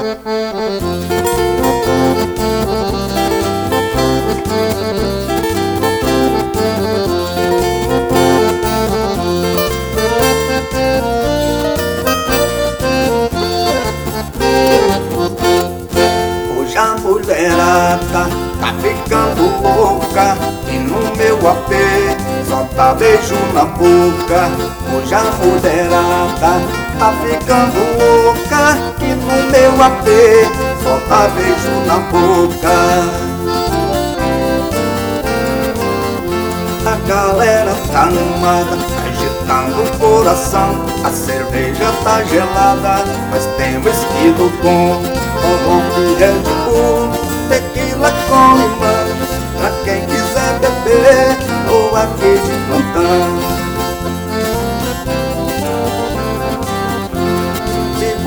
Hoje 0.00 0.12
a 16.78 16.96
mulherada 17.02 18.26
tá 18.58 18.74
ficando 18.80 19.52
louca 19.62 20.34
E 20.66 20.78
no 20.78 21.14
meu 21.14 21.36
AP 21.46 21.72
só 22.48 22.64
tá 22.74 22.94
beijo 22.94 23.34
na 23.52 23.66
boca. 23.66 24.50
Hoje 24.96 25.14
a 25.14 25.24
mulherada 25.44 26.79
tá 27.00 27.14
ficando 27.22 27.80
louca 27.98 28.76
E 29.00 29.14
no 29.14 29.50
meu 29.50 29.82
AP 29.82 30.06
só 30.84 31.00
tá 31.08 31.28
beijo 31.34 31.70
na 31.86 31.98
boca. 32.10 32.68
A 36.86 37.08
galera 37.08 37.74
tá 37.90 38.02
animada, 38.02 38.76
agitando 39.06 39.82
o 39.82 39.98
coração. 39.98 40.84
A 41.04 41.10
cerveja 41.10 41.90
tá 42.04 42.22
gelada, 42.24 43.04
mas 43.30 43.46
tem 43.56 43.76
whisky 43.78 44.30
do 44.36 44.50
bom 44.62 45.02
Ou 45.42 45.80
de 46.06 46.50
Bull, 46.64 47.10
tequila 47.48 48.12
com 48.28 48.56
limão. 48.56 49.30
Pra 49.58 49.70
quem 49.84 50.06
quiser 50.06 50.58
beber, 50.60 51.36
ou 51.70 51.96
aqui 51.96 52.40
de 52.40 52.52
plantão 52.66 53.59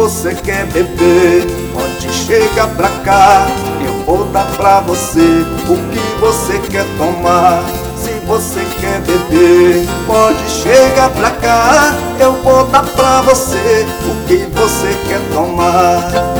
você 0.03 0.35
quer 0.35 0.65
beber, 0.65 1.47
pode 1.71 2.11
chegar 2.11 2.67
pra 2.75 2.89
cá. 3.05 3.47
Eu 3.85 4.03
vou 4.03 4.25
dar 4.33 4.45
pra 4.57 4.81
você 4.81 5.45
o 5.65 5.77
que 5.91 6.19
você 6.19 6.59
quer 6.69 6.85
tomar. 6.97 7.63
Se 7.95 8.11
você 8.27 8.59
quer 8.81 8.99
beber, 8.99 9.87
pode 10.05 10.49
chegar 10.49 11.09
pra 11.09 11.31
cá. 11.31 11.93
Eu 12.19 12.33
vou 12.43 12.65
dar 12.65 12.83
pra 12.83 13.21
você 13.21 13.85
o 14.05 14.27
que 14.27 14.45
você 14.53 14.93
quer 15.07 15.21
tomar 15.33 16.32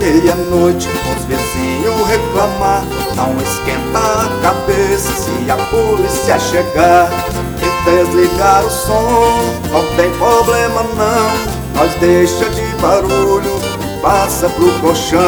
meia-noite, 0.00 0.88
os 0.88 1.24
vizinhos 1.26 2.08
reclamar. 2.08 2.82
Não 3.14 3.36
esquenta 3.36 3.98
a 3.98 4.42
cabeça 4.42 5.12
se 5.12 5.50
a 5.50 5.56
polícia 5.56 6.38
chegar 6.38 7.10
E 7.58 7.90
desligar 7.90 8.64
o 8.64 8.70
som, 8.70 9.36
não 9.70 9.84
tem 9.96 10.10
problema 10.12 10.82
não 10.96 11.74
Nós 11.74 11.92
deixa 12.00 12.48
de 12.48 12.62
barulho 12.80 13.60
e 13.82 14.00
passa 14.00 14.48
pro 14.48 14.72
colchão. 14.80 15.20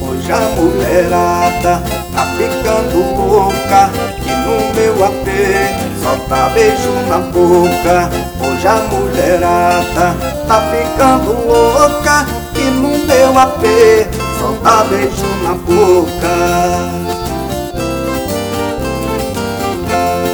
Hoje 0.00 0.32
a 0.32 0.40
mulherada 0.56 1.82
tá 2.12 2.26
ficando 2.36 3.16
louca 3.16 3.90
Que 4.22 4.30
no 4.30 4.74
meu 4.74 5.04
AP 5.04 5.86
só 6.02 6.16
tá 6.28 6.48
beijo 6.50 6.90
na 7.08 7.18
boca. 7.18 8.10
Hoje 8.40 8.66
a 8.66 8.74
mulherada 8.90 10.16
tá 10.48 10.60
ficando 10.70 11.32
louca 11.46 12.45
meu 13.16 13.38
AP 13.38 13.62
só 14.38 14.52
tá 14.62 14.84
beijo 14.84 15.26
na 15.42 15.54
boca. 15.54 16.36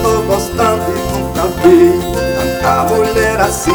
Tô 0.02 0.22
gostando 0.22 0.82
e 0.90 1.12
nunca 1.12 1.42
vi 1.62 2.00
Tanta 2.36 2.94
mulher 2.94 3.40
assim 3.40 3.70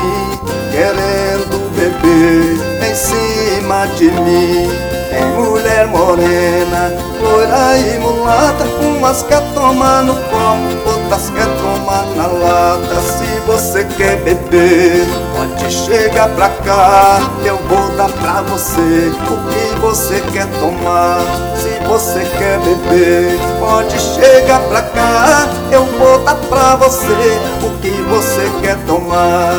Querendo 0.72 1.72
beber 1.73 2.90
em 2.90 2.96
cima 2.96 3.88
de 3.96 4.12
mim. 4.12 4.69
Tem 5.09 5.25
mulher 5.35 5.88
morena, 5.88 6.91
loira 7.22 7.78
e 7.78 7.97
mulata 8.00 8.66
Umas 8.81 9.23
quer 9.23 9.41
tomar 9.53 10.03
no 10.03 10.13
copo, 10.13 10.90
outras 10.90 11.29
quer 11.29 11.47
tomar 11.57 12.06
na 12.16 12.28
lata. 12.28 13.01
Se 13.01 13.40
você 13.46 13.85
quer 13.97 14.17
beber, 14.17 15.07
pode 15.35 15.72
chegar 15.72 16.28
pra 16.29 16.50
cá 16.50 17.19
Eu 17.44 17.57
vou 17.69 17.97
sei 18.57 19.09
o 19.09 19.38
que 19.50 19.79
você 19.79 20.22
quer 20.31 20.47
tomar. 20.59 21.19
Se 21.56 21.88
você 21.88 22.19
quer 22.38 22.59
beber, 22.59 23.38
pode 23.59 24.00
chegar 24.00 24.59
pra 24.62 24.81
cá. 24.81 25.47
Eu 25.72 25.85
vou 25.85 26.19
dar 26.23 26.35
pra 26.35 26.75
você 26.75 27.40
o 27.63 27.78
que 27.79 27.90
você 27.90 28.50
quer 28.62 28.78
tomar. 28.85 29.57